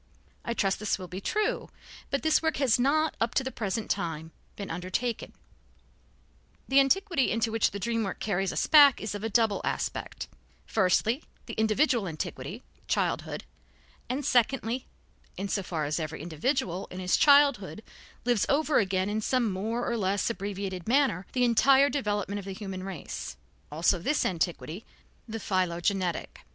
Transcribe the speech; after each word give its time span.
I 0.43 0.55
trust 0.55 0.79
this 0.79 0.97
will 0.97 1.07
be 1.07 1.21
true, 1.21 1.69
but 2.09 2.23
this 2.23 2.41
work 2.41 2.57
has 2.57 2.79
not, 2.79 3.15
up 3.21 3.35
to 3.35 3.43
the 3.43 3.51
present 3.51 3.87
time, 3.91 4.31
been 4.55 4.71
undertaken. 4.71 5.31
The 6.67 6.79
antiquity 6.79 7.29
into 7.29 7.51
which 7.51 7.69
the 7.69 7.77
dream 7.77 8.01
work 8.03 8.19
carries 8.19 8.51
us 8.51 8.65
back 8.65 8.99
is 8.99 9.13
of 9.13 9.23
a 9.23 9.29
double 9.29 9.61
aspect, 9.63 10.27
firstly, 10.65 11.21
the 11.45 11.53
individual 11.53 12.07
antiquity, 12.07 12.63
childhood; 12.87 13.43
and, 14.09 14.25
secondly 14.25 14.87
(in 15.37 15.47
so 15.49 15.61
far 15.61 15.85
as 15.85 15.99
every 15.99 16.19
individual 16.23 16.87
in 16.89 16.97
his 16.99 17.15
childhood 17.15 17.83
lives 18.25 18.47
over 18.49 18.79
again 18.79 19.07
in 19.07 19.21
some 19.21 19.51
more 19.51 19.87
or 19.87 19.97
less 19.97 20.27
abbreviated 20.31 20.87
manner 20.87 21.27
the 21.33 21.43
entire 21.43 21.91
development 21.91 22.39
of 22.39 22.45
the 22.45 22.53
human 22.53 22.83
race), 22.83 23.37
also 23.71 23.99
this 23.99 24.25
antiquity, 24.25 24.83
the 25.27 25.37
philogenetic. 25.37 26.37